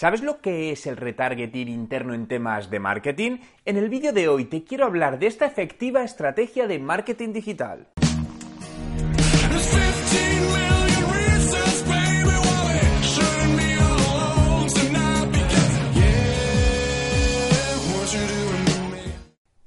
[0.00, 3.38] ¿Sabes lo que es el retargeting interno en temas de marketing?
[3.64, 7.88] En el vídeo de hoy te quiero hablar de esta efectiva estrategia de marketing digital.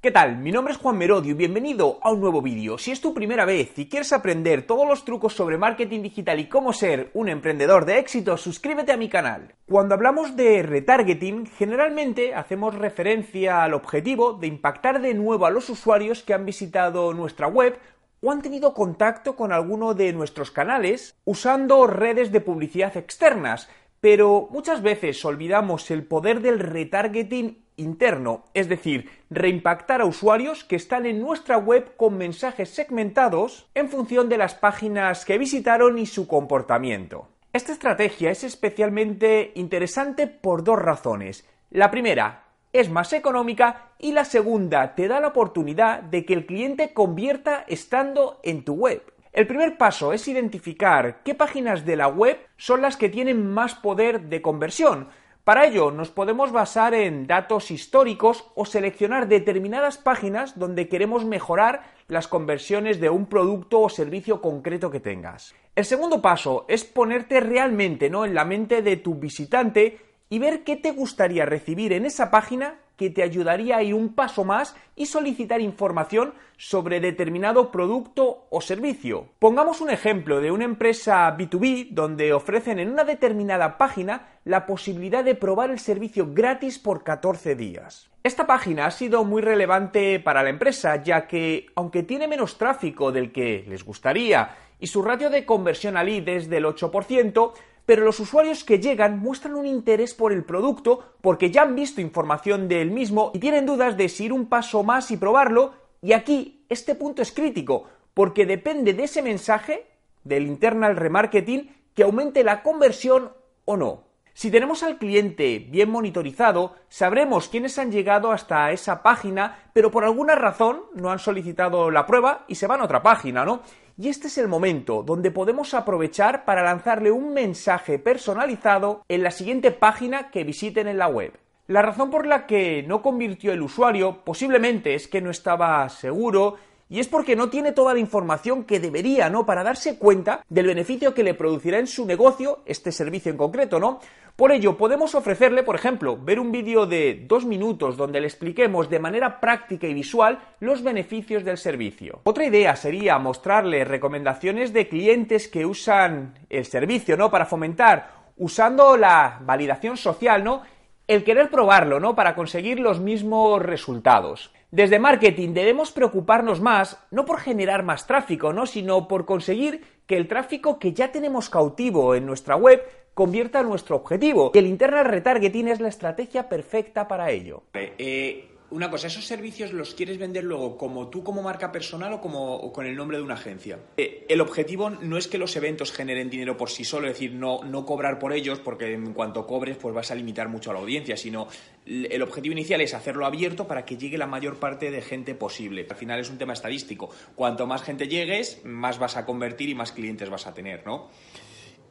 [0.01, 0.37] ¿Qué tal?
[0.37, 2.79] Mi nombre es Juan Merodio y bienvenido a un nuevo vídeo.
[2.79, 6.49] Si es tu primera vez y quieres aprender todos los trucos sobre marketing digital y
[6.49, 9.53] cómo ser un emprendedor de éxito, suscríbete a mi canal.
[9.67, 15.69] Cuando hablamos de retargeting, generalmente hacemos referencia al objetivo de impactar de nuevo a los
[15.69, 17.77] usuarios que han visitado nuestra web
[18.23, 24.47] o han tenido contacto con alguno de nuestros canales usando redes de publicidad externas, pero
[24.49, 31.05] muchas veces olvidamos el poder del retargeting interno, es decir, reimpactar a usuarios que están
[31.05, 36.27] en nuestra web con mensajes segmentados en función de las páginas que visitaron y su
[36.27, 37.27] comportamiento.
[37.53, 41.47] Esta estrategia es especialmente interesante por dos razones.
[41.69, 46.45] La primera, es más económica y la segunda, te da la oportunidad de que el
[46.45, 49.03] cliente convierta estando en tu web.
[49.33, 53.75] El primer paso es identificar qué páginas de la web son las que tienen más
[53.75, 55.07] poder de conversión.
[55.43, 61.81] Para ello nos podemos basar en datos históricos o seleccionar determinadas páginas donde queremos mejorar
[62.07, 65.55] las conversiones de un producto o servicio concreto que tengas.
[65.75, 68.23] El segundo paso es ponerte realmente ¿no?
[68.25, 69.97] en la mente de tu visitante
[70.29, 74.13] y ver qué te gustaría recibir en esa página que te ayudaría a ir un
[74.13, 79.29] paso más y solicitar información sobre determinado producto o servicio.
[79.39, 85.23] Pongamos un ejemplo de una empresa B2B donde ofrecen en una determinada página la posibilidad
[85.23, 88.11] de probar el servicio gratis por 14 días.
[88.21, 93.11] Esta página ha sido muy relevante para la empresa ya que, aunque tiene menos tráfico
[93.11, 97.53] del que les gustaría y su ratio de conversión al lead es del 8%,
[97.91, 101.99] pero los usuarios que llegan muestran un interés por el producto porque ya han visto
[101.99, 106.13] información del mismo y tienen dudas de si ir un paso más y probarlo, y
[106.13, 109.87] aquí este punto es crítico, porque depende de ese mensaje,
[110.23, 113.33] del internal remarketing, que aumente la conversión
[113.65, 114.03] o no.
[114.33, 120.05] Si tenemos al cliente bien monitorizado, sabremos quiénes han llegado hasta esa página, pero por
[120.05, 123.63] alguna razón no han solicitado la prueba y se van a otra página, ¿no?
[123.97, 129.31] Y este es el momento donde podemos aprovechar para lanzarle un mensaje personalizado en la
[129.31, 131.33] siguiente página que visiten en la web.
[131.67, 136.57] La razón por la que no convirtió el usuario posiblemente es que no estaba seguro
[136.91, 139.45] y es porque no tiene toda la información que debería, ¿no?
[139.45, 143.79] Para darse cuenta del beneficio que le producirá en su negocio este servicio en concreto,
[143.79, 144.01] ¿no?
[144.35, 148.89] Por ello, podemos ofrecerle, por ejemplo, ver un vídeo de dos minutos donde le expliquemos
[148.89, 152.19] de manera práctica y visual los beneficios del servicio.
[152.25, 157.31] Otra idea sería mostrarle recomendaciones de clientes que usan el servicio, ¿no?
[157.31, 160.63] Para fomentar, usando la validación social, ¿no?
[161.07, 162.15] El querer probarlo, ¿no?
[162.15, 164.51] Para conseguir los mismos resultados.
[164.71, 168.65] Desde marketing debemos preocuparnos más, no por generar más tráfico, ¿no?
[168.65, 172.81] sino por conseguir que el tráfico que ya tenemos cautivo en nuestra web
[173.13, 174.51] convierta nuestro objetivo.
[174.53, 177.63] Y el internal retargeting es la estrategia perfecta para ello.
[177.73, 182.21] Eh, una cosa, ¿esos servicios los quieres vender luego como tú como marca personal o
[182.21, 183.79] como con el nombre de una agencia?
[183.97, 187.33] Eh, el objetivo no es que los eventos generen dinero por sí solo, es decir,
[187.33, 190.73] no, no cobrar por ellos porque en cuanto cobres pues vas a limitar mucho a
[190.73, 191.47] la audiencia, sino
[191.85, 195.85] el objetivo inicial es hacerlo abierto para que llegue la mayor parte de gente posible.
[195.89, 197.09] Al final es un tema estadístico.
[197.35, 201.09] Cuanto más gente llegues, más vas a convertir y más clientes vas a tener, ¿no?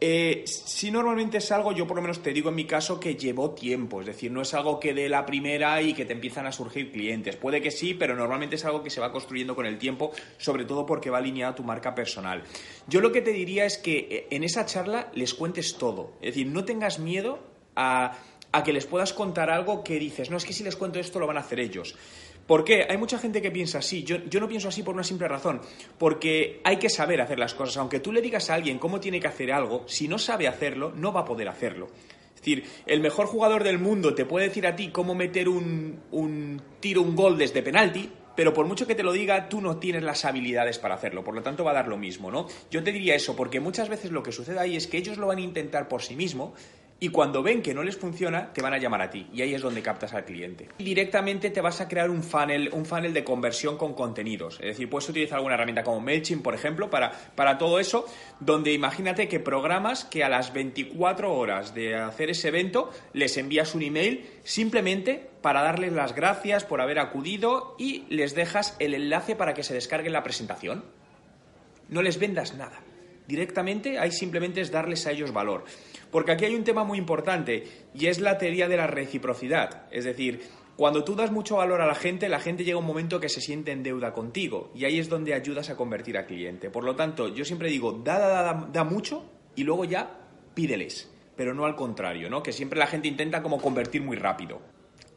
[0.02, 3.16] Eh, si normalmente es algo, yo por lo menos te digo en mi caso que
[3.16, 6.46] llevó tiempo, es decir, no es algo que de la primera y que te empiezan
[6.46, 7.36] a surgir clientes.
[7.36, 10.64] Puede que sí, pero normalmente es algo que se va construyendo con el tiempo, sobre
[10.64, 12.42] todo porque va alineado a tu marca personal.
[12.86, 16.34] Yo lo que te diría es que eh, en esa charla les cuentes todo, es
[16.34, 17.38] decir, no tengas miedo
[17.76, 18.16] a,
[18.52, 21.20] a que les puedas contar algo que dices, no, es que si les cuento esto
[21.20, 21.94] lo van a hacer ellos.
[22.50, 22.84] ¿Por qué?
[22.90, 24.02] Hay mucha gente que piensa así.
[24.02, 25.60] Yo, no pienso así por una simple razón.
[25.96, 27.76] Porque hay que saber hacer las cosas.
[27.76, 30.92] Aunque tú le digas a alguien cómo tiene que hacer algo, si no sabe hacerlo,
[30.96, 31.90] no va a poder hacerlo.
[32.34, 36.00] Es decir, el mejor jugador del mundo te puede decir a ti cómo meter un,
[36.10, 39.76] un tiro, un gol desde penalti, pero por mucho que te lo diga, tú no
[39.76, 42.48] tienes las habilidades para hacerlo, por lo tanto va a dar lo mismo, ¿no?
[42.68, 45.28] Yo te diría eso, porque muchas veces lo que sucede ahí es que ellos lo
[45.28, 46.54] van a intentar por sí mismos
[47.02, 49.54] y cuando ven que no les funciona, te van a llamar a ti y ahí
[49.54, 50.68] es donde captas al cliente.
[50.76, 54.58] Y directamente te vas a crear un funnel, un funnel de conversión con contenidos.
[54.60, 58.04] Es decir, puedes utilizar alguna herramienta como MailChimp, por ejemplo, para, para todo eso,
[58.38, 63.74] donde imagínate que programas que a las 24 horas de hacer ese evento les envías
[63.74, 69.36] un email simplemente para darles las gracias por haber acudido y les dejas el enlace
[69.36, 70.84] para que se descarguen la presentación.
[71.88, 72.82] No les vendas nada
[73.30, 75.64] directamente, ahí simplemente es darles a ellos valor.
[76.10, 79.86] Porque aquí hay un tema muy importante y es la teoría de la reciprocidad.
[79.90, 80.42] Es decir,
[80.76, 83.40] cuando tú das mucho valor a la gente, la gente llega un momento que se
[83.40, 86.70] siente en deuda contigo y ahí es donde ayudas a convertir a cliente.
[86.70, 89.24] Por lo tanto, yo siempre digo, da, da, da, da mucho
[89.54, 90.18] y luego ya
[90.54, 92.42] pídeles, pero no al contrario, ¿no?
[92.42, 94.60] Que siempre la gente intenta como convertir muy rápido.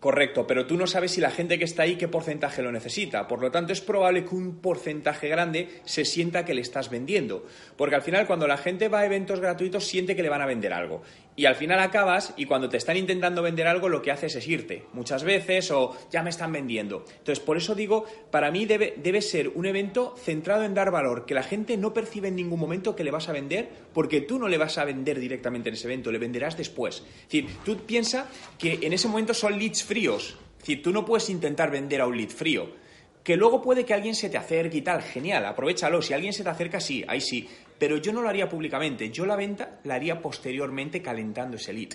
[0.03, 3.25] Correcto, pero tú no sabes si la gente que está ahí qué porcentaje lo necesita.
[3.25, 7.45] Por lo tanto, es probable que un porcentaje grande se sienta que le estás vendiendo.
[7.77, 10.45] Porque al final, cuando la gente va a eventos gratuitos, siente que le van a
[10.45, 11.03] vender algo.
[11.35, 14.47] Y al final acabas y cuando te están intentando vender algo, lo que haces es
[14.47, 14.85] irte.
[14.93, 17.05] Muchas veces o ya me están vendiendo.
[17.09, 21.25] Entonces, por eso digo, para mí debe, debe ser un evento centrado en dar valor,
[21.25, 24.37] que la gente no percibe en ningún momento que le vas a vender, porque tú
[24.37, 26.97] no le vas a vender directamente en ese evento, le venderás después.
[26.97, 28.27] Es decir, tú piensas
[28.59, 30.37] que en ese momento son leads fríos.
[30.53, 32.82] Es decir, tú no puedes intentar vender a un lead frío.
[33.23, 36.01] Que luego puede que alguien se te acerque y tal, genial, aprovechalo.
[36.01, 37.47] Si alguien se te acerca, sí, ahí sí.
[37.79, 39.09] Pero yo no lo haría públicamente.
[39.09, 41.93] Yo la venta la haría posteriormente calentando ese lead.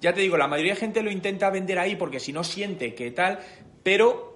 [0.00, 2.94] Ya te digo, la mayoría de gente lo intenta vender ahí porque si no siente
[2.94, 3.40] que tal,
[3.82, 4.29] pero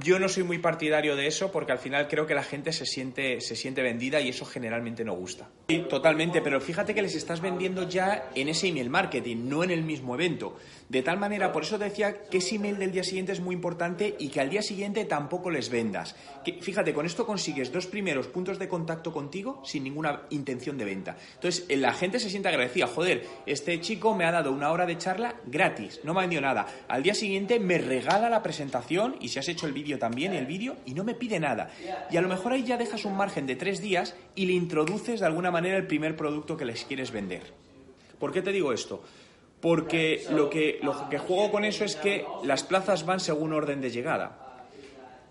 [0.00, 2.86] yo no soy muy partidario de eso porque al final creo que la gente se
[2.86, 5.48] siente, se siente vendida y eso generalmente no gusta.
[5.68, 9.70] Sí, totalmente, pero fíjate que les estás vendiendo ya en ese email marketing, no en
[9.70, 10.56] el mismo evento.
[10.88, 14.16] De tal manera, por eso decía que ese email del día siguiente es muy importante
[14.18, 16.16] y que al día siguiente tampoco les vendas.
[16.44, 20.84] Que, fíjate, con esto consigues dos primeros puntos de contacto contigo sin ninguna intención de
[20.84, 21.16] venta.
[21.34, 22.86] Entonces, la gente se siente agradecida.
[22.86, 26.42] Joder, este chico me ha dado una hora de charla gratis, no me ha vendido
[26.42, 26.66] nada.
[26.88, 30.46] Al día siguiente me regala la presentación y si has hecho el vídeo también, el
[30.46, 31.70] vídeo, y no me pide nada.
[32.10, 35.20] Y a lo mejor ahí ya dejas un margen de tres días y le introduces
[35.20, 37.42] de alguna manera el primer producto que les quieres vender.
[38.18, 39.02] ¿Por qué te digo esto?
[39.60, 43.80] porque lo que, lo que juego con eso es que las plazas van según orden
[43.80, 44.44] de llegada.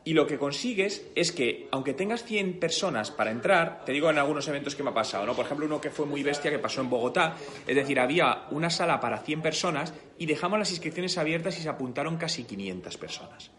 [0.04, 4.18] Y lo que consigues es que, aunque tengas 100 personas para entrar, te digo en
[4.18, 5.36] algunos eventos que me ha pasado, ¿no?
[5.36, 7.36] Por ejemplo, uno que fue muy bestia que pasó en Bogotá,
[7.68, 11.68] es decir, había una sala para 100 personas y dejamos las inscripciones abiertas y se
[11.68, 13.52] apuntaron casi 500 personas.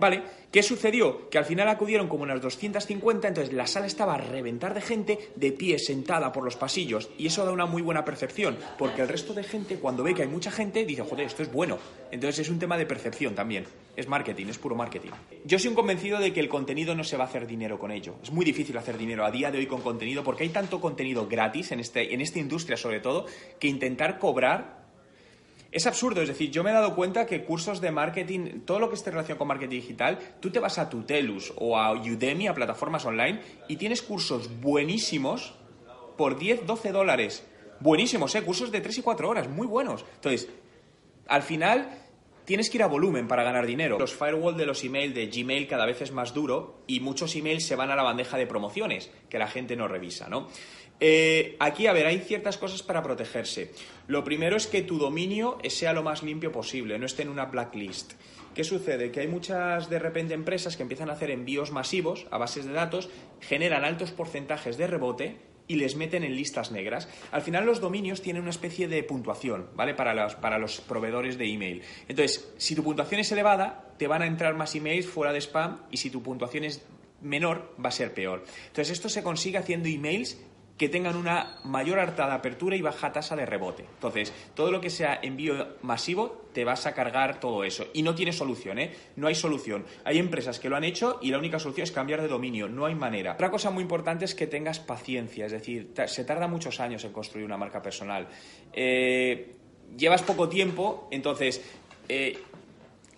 [0.00, 0.22] ¿Vale?
[0.50, 1.28] ¿Qué sucedió?
[1.28, 5.18] Que al final acudieron como unas 250, entonces la sala estaba a reventar de gente
[5.36, 9.08] de pie, sentada por los pasillos, y eso da una muy buena percepción, porque el
[9.08, 11.78] resto de gente, cuando ve que hay mucha gente, dice, joder, esto es bueno.
[12.10, 13.66] Entonces es un tema de percepción también.
[13.94, 15.10] Es marketing, es puro marketing.
[15.44, 17.90] Yo soy un convencido de que el contenido no se va a hacer dinero con
[17.90, 18.14] ello.
[18.22, 21.28] Es muy difícil hacer dinero a día de hoy con contenido, porque hay tanto contenido
[21.28, 23.26] gratis en, este, en esta industria sobre todo,
[23.58, 24.77] que intentar cobrar
[25.70, 28.88] es absurdo, es decir, yo me he dado cuenta que cursos de marketing, todo lo
[28.88, 32.54] que esté relacionado con marketing digital, tú te vas a Tutelus o a Udemy, a
[32.54, 35.54] plataformas online, y tienes cursos buenísimos
[36.16, 37.46] por 10, 12 dólares.
[37.80, 38.42] Buenísimos, ¿eh?
[38.42, 40.04] Cursos de 3 y 4 horas, muy buenos.
[40.16, 40.48] Entonces,
[41.28, 41.88] al final
[42.46, 43.98] tienes que ir a volumen para ganar dinero.
[43.98, 47.66] Los firewall de los emails de Gmail cada vez es más duro y muchos emails
[47.66, 50.48] se van a la bandeja de promociones que la gente no revisa, ¿no?
[51.00, 53.72] Eh, aquí, a ver, hay ciertas cosas para protegerse.
[54.06, 57.46] Lo primero es que tu dominio sea lo más limpio posible, no esté en una
[57.46, 58.12] blacklist.
[58.54, 59.12] ¿Qué sucede?
[59.12, 62.72] Que hay muchas, de repente, empresas que empiezan a hacer envíos masivos a bases de
[62.72, 63.08] datos,
[63.40, 65.36] generan altos porcentajes de rebote
[65.68, 67.08] y les meten en listas negras.
[67.30, 69.94] Al final los dominios tienen una especie de puntuación, ¿vale?
[69.94, 71.82] Para los, para los proveedores de email.
[72.08, 75.82] Entonces, si tu puntuación es elevada, te van a entrar más emails fuera de spam
[75.90, 76.82] y si tu puntuación es
[77.20, 78.44] menor, va a ser peor.
[78.68, 80.38] Entonces, esto se consigue haciendo emails
[80.78, 83.84] que tengan una mayor harta de apertura y baja tasa de rebote.
[83.94, 87.86] Entonces, todo lo que sea envío masivo, te vas a cargar todo eso.
[87.92, 88.94] Y no tiene solución, ¿eh?
[89.16, 89.84] No hay solución.
[90.04, 92.68] Hay empresas que lo han hecho y la única solución es cambiar de dominio.
[92.68, 93.32] No hay manera.
[93.32, 95.46] Otra cosa muy importante es que tengas paciencia.
[95.46, 98.28] Es decir, se tarda muchos años en construir una marca personal.
[98.72, 99.56] Eh,
[99.96, 101.62] llevas poco tiempo, entonces...
[102.08, 102.38] Eh,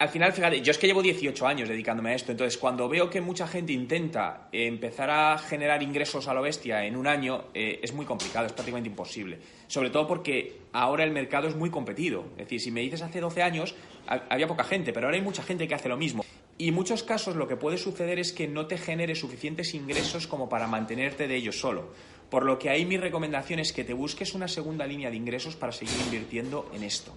[0.00, 3.10] al final, fíjate, yo es que llevo 18 años dedicándome a esto, entonces cuando veo
[3.10, 7.80] que mucha gente intenta empezar a generar ingresos a lo bestia en un año, eh,
[7.82, 9.38] es muy complicado, es prácticamente imposible.
[9.66, 12.24] Sobre todo porque ahora el mercado es muy competido.
[12.38, 13.74] Es decir, si me dices hace 12 años,
[14.06, 16.24] había poca gente, pero ahora hay mucha gente que hace lo mismo.
[16.56, 20.26] Y en muchos casos lo que puede suceder es que no te genere suficientes ingresos
[20.26, 21.92] como para mantenerte de ellos solo.
[22.30, 25.56] Por lo que ahí mi recomendación es que te busques una segunda línea de ingresos
[25.56, 27.12] para seguir invirtiendo en esto.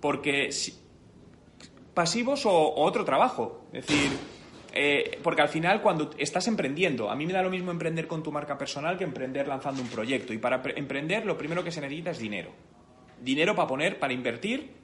[0.00, 0.74] Porque si,
[1.94, 3.66] pasivos o, otro trabajo.
[3.72, 4.10] Es decir,
[4.72, 8.22] eh, porque al final cuando estás emprendiendo, a mí me da lo mismo emprender con
[8.22, 10.32] tu marca personal que emprender lanzando un proyecto.
[10.32, 12.50] Y para emprender lo primero que se necesita es dinero.
[13.20, 14.82] Dinero para poner, para invertir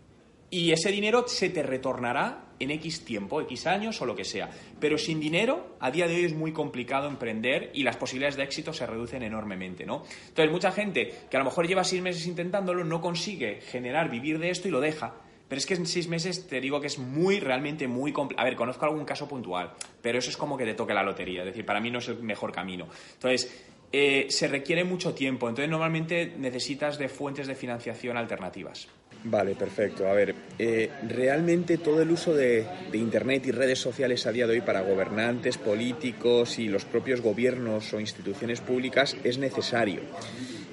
[0.51, 4.49] y ese dinero se te retornará en X tiempo, X años o lo que sea.
[4.81, 8.45] Pero sin dinero, a día de hoy es muy complicado emprender y las posibilidades de
[8.45, 10.05] éxito se reducen enormemente, ¿no?
[10.29, 14.39] Entonces, mucha gente que a lo mejor lleva seis meses intentándolo no consigue generar, vivir
[14.39, 15.17] de esto y lo deja.
[15.49, 18.47] Pero es que en seis meses te digo que es muy, realmente muy complicado.
[18.47, 21.41] A ver, conozco algún caso puntual, pero eso es como que te toque la lotería.
[21.41, 22.89] Es decir, para mí no es el mejor camino.
[23.15, 25.49] Entonces, eh, se requiere mucho tiempo.
[25.49, 28.89] Entonces, normalmente necesitas de fuentes de financiación alternativas.
[29.25, 30.07] Vale, perfecto.
[30.07, 34.55] A ver, eh, realmente todo el uso de, Internet y redes sociales a día de
[34.55, 40.03] hoy para gobernantes, políticos y los propios gobiernos o instituciones públicas es necesario.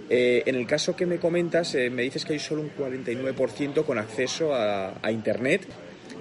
[0.10, 3.98] Eh, en el caso que me comentas, me dices que hay solo un 49% con
[3.98, 5.68] acceso a, a Internet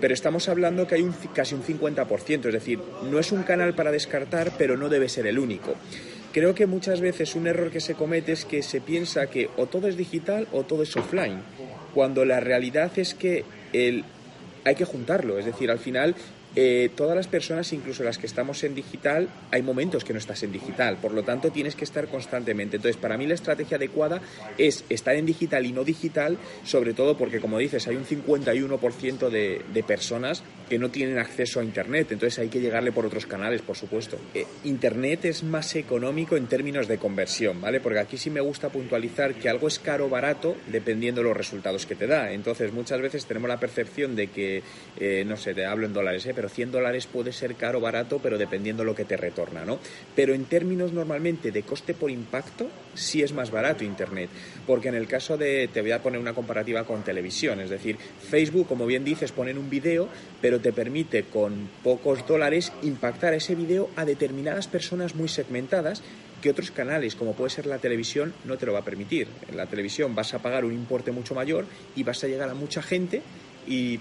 [0.00, 2.78] pero estamos hablando que hay un, casi un 50%, es decir,
[3.10, 5.74] no es un canal para descartar, pero no debe ser el único.
[6.32, 9.66] Creo que muchas veces un error que se comete es que se piensa que o
[9.66, 11.42] todo es digital o todo es offline,
[11.94, 14.04] cuando la realidad es que el,
[14.64, 16.16] hay que juntarlo, es decir, al final
[16.56, 20.42] eh, todas las personas, incluso las que estamos en digital, hay momentos que no estás
[20.42, 22.76] en digital, por lo tanto tienes que estar constantemente.
[22.76, 24.20] Entonces, para mí la estrategia adecuada
[24.56, 29.28] es estar en digital y no digital, sobre todo porque, como dices, hay un 51%
[29.30, 33.26] de, de personas que no tienen acceso a Internet, entonces hay que llegarle por otros
[33.26, 34.18] canales, por supuesto.
[34.35, 37.80] Eh, Internet es más económico en términos de conversión, ¿vale?
[37.80, 41.37] Porque aquí sí me gusta puntualizar que algo es caro o barato dependiendo de los
[41.37, 42.33] resultados que te da.
[42.33, 44.62] Entonces, muchas veces tenemos la percepción de que,
[44.99, 46.33] eh, no sé, te hablo en dólares, ¿eh?
[46.35, 49.78] pero 100 dólares puede ser caro o barato, pero dependiendo lo que te retorna, ¿no?
[50.14, 54.30] Pero en términos normalmente de coste por impacto, sí es más barato Internet,
[54.66, 57.97] porque en el caso de, te voy a poner una comparativa con televisión, es decir,
[57.97, 60.09] Facebook, como bien dices, ponen un video,
[60.40, 66.02] pero te permite con pocos dólares impactar ese video a determinadas personas muy segmentadas
[66.42, 69.28] que otros canales, como puede ser la televisión, no te lo va a permitir.
[69.49, 72.54] En la televisión vas a pagar un importe mucho mayor y vas a llegar a
[72.54, 73.23] mucha gente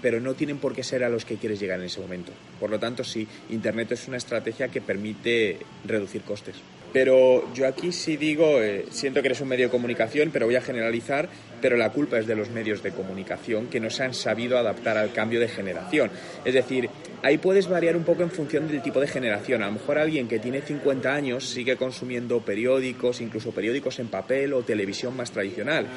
[0.02, 2.32] pero no tienen por qué ser a los que quieres llegar en ese momento.
[2.60, 6.56] Por lo tanto, sí, Internet es una estrategia que permite reducir costes.
[6.94, 10.54] Pero yo aquí sí digo, eh, siento que eres un medio de comunicación, pero voy
[10.54, 11.28] a generalizar,
[11.60, 14.96] pero la culpa es de los medios de comunicación que no se han sabido adaptar
[14.96, 16.12] al cambio de generación.
[16.44, 16.88] Es decir,
[17.24, 19.64] ahí puedes variar un poco en función del tipo de generación.
[19.64, 24.52] A lo mejor alguien que tiene 50 años sigue consumiendo periódicos, incluso periódicos en papel
[24.52, 25.88] o televisión más tradicional.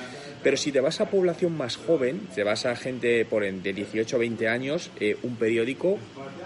[0.41, 4.15] Pero si te vas a población más joven, te vas a gente por de 18
[4.15, 5.99] o 20 años, eh, un periódico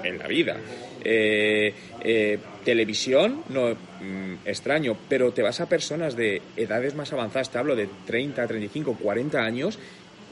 [0.04, 0.58] en la vida.
[1.04, 7.50] Eh, eh, televisión, no mm, extraño, pero te vas a personas de edades más avanzadas,
[7.50, 9.80] te hablo de 30, 35, 40 años,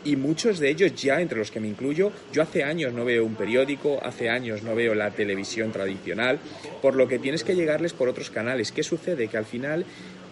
[0.06, 3.26] y muchos de ellos ya, entre los que me incluyo, yo hace años no veo
[3.26, 6.40] un periódico, hace años no veo la televisión tradicional,
[6.82, 8.72] por lo que tienes que llegarles por otros canales.
[8.72, 9.28] ¿Qué sucede?
[9.28, 9.86] Que al final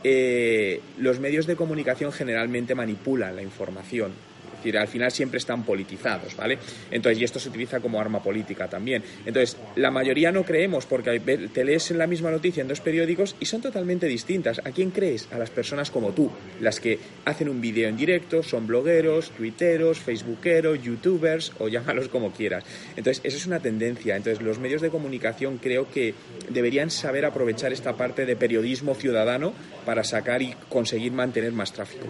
[0.04, 4.14] eh, los medios de comunicación generalmente manipulan la información
[4.58, 6.58] decir, al final siempre están politizados, ¿vale?
[6.92, 9.04] Entonces, y esto se utiliza como arma política también.
[9.26, 13.36] Entonces, la mayoría no creemos porque te lees en la misma noticia en dos periódicos
[13.40, 14.60] y son totalmente distintas.
[14.64, 15.28] ¿A quién crees?
[15.32, 20.00] A las personas como tú, las que hacen un vídeo en directo, son blogueros, twitteros,
[20.00, 22.64] facebookeros, youtubers o llámalos como quieras.
[22.96, 24.16] Entonces, eso es una tendencia.
[24.16, 26.14] Entonces, los medios de comunicación creo que
[26.50, 29.54] deberían saber aprovechar esta parte de periodismo ciudadano
[29.88, 32.08] para sacar y conseguir mantener más tráfico.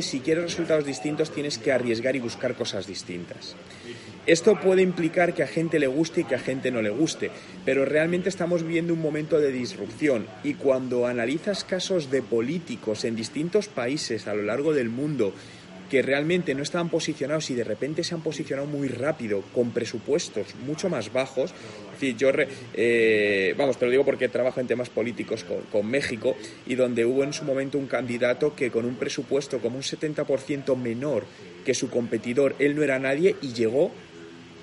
[0.00, 3.54] Si quieres resultados distintos, tienes que arriesgar y buscar cosas distintas.
[4.24, 7.30] Esto puede implicar que a gente le guste y que a gente no le guste,
[7.66, 13.16] pero realmente estamos viviendo un momento de disrupción y cuando analizas casos de políticos en
[13.16, 15.34] distintos países a lo largo del mundo
[15.90, 20.54] que realmente no estaban posicionados y de repente se han posicionado muy rápido con presupuestos
[20.66, 21.52] mucho más bajos.
[21.52, 22.30] Es decir, yo,
[22.74, 26.36] eh, vamos, te lo digo porque trabajo en temas políticos con, con, México
[26.66, 30.76] y donde hubo en su momento un candidato que con un presupuesto como un 70%
[30.76, 31.24] menor
[31.64, 33.90] que su competidor, él no era nadie y llegó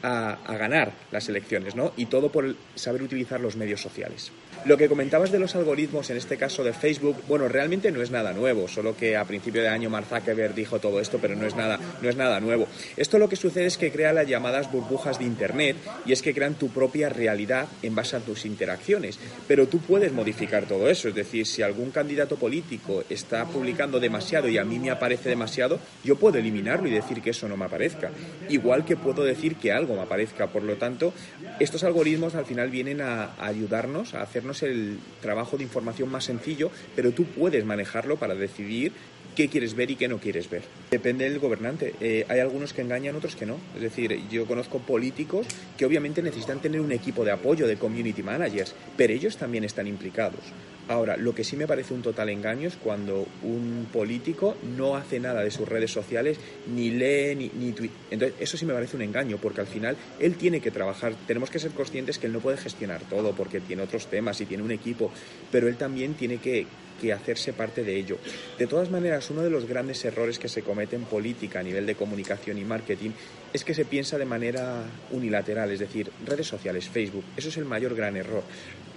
[0.04, 1.94] a, a ganar las elecciones, ¿no?
[1.98, 4.32] Y todo por saber utilizar los medios sociales.
[4.64, 8.12] Lo que comentabas de los algoritmos, en este caso de Facebook, bueno, realmente no es
[8.12, 11.48] nada nuevo, solo que a principio de año Mark Zuckerberg dijo todo esto, pero no
[11.48, 12.68] es nada, no es nada nuevo.
[12.96, 16.36] Esto lo que sucede es que crea las llamadas burbujas de Internet y es que
[16.36, 19.18] crean tu propia realidad en base a tus interacciones.
[19.48, 24.48] Pero tú puedes modificar todo eso, es decir, si algún candidato político está publicando demasiado
[24.48, 27.66] y a mí me aparece demasiado, yo puedo eliminarlo y decir que eso no me
[27.66, 28.12] aparezca.
[28.48, 30.48] Igual que puedo decir que algo me aparezca.
[30.48, 31.14] Por lo tanto,
[31.60, 36.72] estos algoritmos al final vienen a ayudarnos a hacernos el trabajo de información más sencillo,
[36.96, 38.92] pero tú puedes manejarlo para decidir
[39.36, 40.64] qué quieres ver y qué no quieres ver.
[40.92, 41.94] Depende del gobernante.
[42.00, 43.58] Eh, hay algunos que engañan, otros que no.
[43.76, 45.48] Es decir, yo conozco políticos
[45.78, 49.88] que obviamente necesitan tener un equipo de apoyo de community managers, pero ellos también están
[49.88, 50.42] implicados.
[50.88, 55.20] Ahora, lo que sí me parece un total engaño es cuando un político no hace
[55.20, 57.74] nada de sus redes sociales, ni lee, ni, ni
[58.10, 61.14] Entonces, eso sí me parece un engaño, porque al final él tiene que trabajar.
[61.28, 64.46] Tenemos que ser conscientes que él no puede gestionar todo, porque tiene otros temas y
[64.46, 65.12] tiene un equipo,
[65.52, 66.66] pero él también tiene que,
[67.02, 68.20] que hacerse parte de ello.
[68.58, 71.88] De todas maneras, uno de los grandes errores que se comete en política a nivel
[71.88, 73.12] de comunicación y marketing
[73.54, 77.66] es que se piensa de manera unilateral, es decir, redes sociales, Facebook, eso es el
[77.66, 78.44] mayor gran error.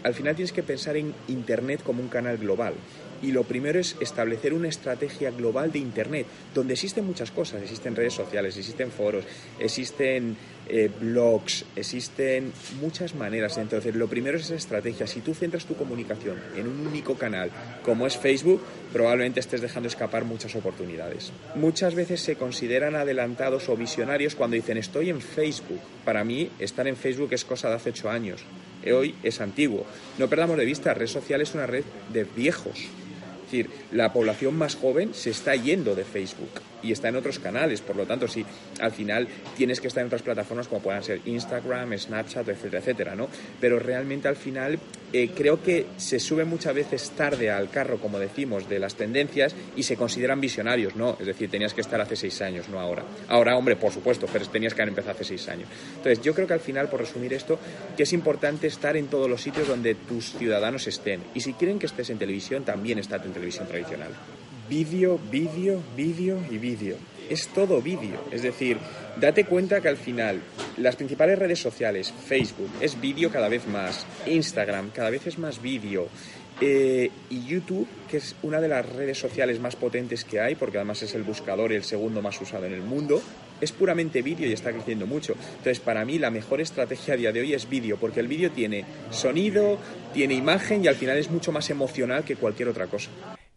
[0.02, 2.75] Al final tienes que pensar en Internet como un canal global
[3.23, 7.96] Y lo primero es establecer una estrategia global de Internet, donde existen muchas cosas, existen
[7.96, 9.25] redes sociales, existen foros,
[9.58, 10.37] existen
[10.68, 13.56] eh, blogs, existen muchas maneras.
[13.56, 15.06] Entonces, lo primero es esa estrategia.
[15.06, 17.50] Si tú centras tu comunicación en un único canal,
[17.82, 18.61] como es Facebook,
[18.92, 21.32] probablemente estés dejando escapar muchas oportunidades.
[21.54, 25.80] Muchas veces se consideran adelantados o visionarios cuando dicen estoy en Facebook.
[26.04, 28.42] Para mí, estar en Facebook es cosa de hace ocho años.
[28.94, 29.86] Hoy es antiguo.
[30.18, 31.82] No perdamos de vista, red social es una red
[32.12, 32.76] de viejos.
[32.76, 37.38] Es decir, la población más joven se está yendo de Facebook y está en otros
[37.38, 37.80] canales.
[37.80, 38.44] Por lo tanto, si
[38.80, 43.14] al final tienes que estar en otras plataformas como puedan ser Instagram, Snapchat, etcétera, etcétera,
[43.14, 43.30] ¿no?
[43.62, 44.78] Pero realmente al final
[45.14, 49.54] eh, creo que se sube muchas veces tarde al carro, como decimos, de las tendencias
[49.76, 51.16] y se consideran visionarios, ¿no?
[51.21, 53.04] Es decir, tenías que estar hace seis años, no ahora.
[53.28, 55.68] Ahora, hombre, por supuesto, pero tenías que haber empezado hace seis años.
[55.97, 57.61] Entonces, yo creo que al final, por resumir esto,
[57.97, 61.23] que es importante estar en todos los sitios donde tus ciudadanos estén.
[61.33, 64.11] Y si quieren que estés en televisión, también estate en televisión tradicional
[64.68, 66.97] vídeo, vídeo, vídeo y vídeo.
[67.28, 68.24] Es todo vídeo.
[68.30, 68.78] Es decir,
[69.20, 70.40] date cuenta que al final
[70.76, 75.60] las principales redes sociales, Facebook, es vídeo cada vez más, Instagram cada vez es más
[75.60, 76.08] vídeo.
[76.60, 80.78] Eh, y YouTube, que es una de las redes sociales más potentes que hay, porque
[80.78, 83.20] además es el buscador y el segundo más usado en el mundo,
[83.60, 85.34] es puramente vídeo y está creciendo mucho.
[85.58, 88.52] Entonces, para mí la mejor estrategia a día de hoy es vídeo, porque el vídeo
[88.52, 89.78] tiene sonido,
[90.12, 93.10] tiene imagen y al final es mucho más emocional que cualquier otra cosa.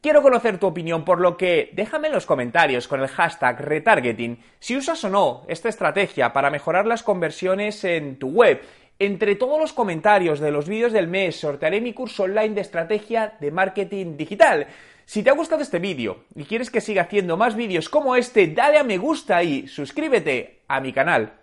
[0.08, 4.40] Quiero conocer tu opinión, por lo que déjame en los comentarios con el hashtag retargeting
[4.58, 8.62] si usas o no esta estrategia para mejorar las conversiones en tu web.
[9.00, 13.34] Entre todos los comentarios de los vídeos del mes sortearé mi curso online de estrategia
[13.42, 14.68] de marketing digital.
[15.06, 18.48] Si te ha gustado este vídeo y quieres que siga haciendo más vídeos como este,
[18.48, 21.34] dale a me gusta y suscríbete a mi canal.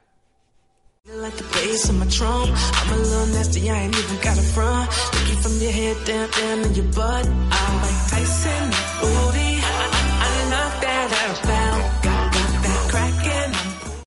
[1.06, 2.50] Like the bass on my trunk.
[2.50, 4.88] I'm a little nasty, I ain't even got a front.
[5.12, 7.26] Looking from your head down, down in your butt.
[7.26, 8.70] I'm like Tyson,
[9.02, 9.43] booty.